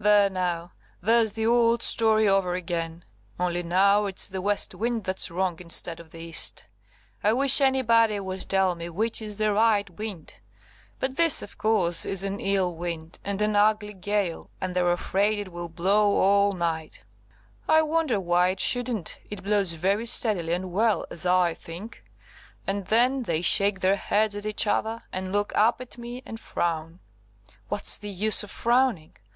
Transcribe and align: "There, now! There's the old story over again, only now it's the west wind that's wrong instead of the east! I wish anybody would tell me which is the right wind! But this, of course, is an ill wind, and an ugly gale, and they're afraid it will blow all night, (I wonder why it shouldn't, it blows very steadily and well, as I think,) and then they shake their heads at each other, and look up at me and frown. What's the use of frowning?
"There, 0.00 0.28
now! 0.28 0.72
There's 1.00 1.34
the 1.34 1.46
old 1.46 1.80
story 1.84 2.26
over 2.26 2.56
again, 2.56 3.04
only 3.38 3.62
now 3.62 4.06
it's 4.06 4.28
the 4.28 4.40
west 4.40 4.74
wind 4.74 5.04
that's 5.04 5.30
wrong 5.30 5.58
instead 5.60 6.00
of 6.00 6.10
the 6.10 6.18
east! 6.18 6.66
I 7.22 7.34
wish 7.34 7.60
anybody 7.60 8.18
would 8.18 8.48
tell 8.48 8.74
me 8.74 8.88
which 8.90 9.22
is 9.22 9.36
the 9.36 9.52
right 9.52 9.88
wind! 9.88 10.40
But 10.98 11.14
this, 11.16 11.40
of 11.40 11.56
course, 11.56 12.04
is 12.04 12.24
an 12.24 12.40
ill 12.40 12.74
wind, 12.74 13.20
and 13.24 13.40
an 13.40 13.54
ugly 13.54 13.92
gale, 13.92 14.50
and 14.60 14.74
they're 14.74 14.90
afraid 14.90 15.38
it 15.38 15.52
will 15.52 15.68
blow 15.68 16.16
all 16.18 16.50
night, 16.50 17.04
(I 17.68 17.80
wonder 17.82 18.18
why 18.18 18.48
it 18.48 18.58
shouldn't, 18.58 19.20
it 19.30 19.44
blows 19.44 19.74
very 19.74 20.04
steadily 20.06 20.52
and 20.52 20.72
well, 20.72 21.06
as 21.12 21.24
I 21.26 21.54
think,) 21.54 22.02
and 22.66 22.86
then 22.86 23.22
they 23.22 23.40
shake 23.40 23.78
their 23.78 23.94
heads 23.94 24.34
at 24.34 24.46
each 24.46 24.66
other, 24.66 25.04
and 25.12 25.30
look 25.30 25.52
up 25.54 25.80
at 25.80 25.96
me 25.96 26.24
and 26.26 26.40
frown. 26.40 26.98
What's 27.68 27.98
the 27.98 28.10
use 28.10 28.42
of 28.42 28.50
frowning? 28.50 29.14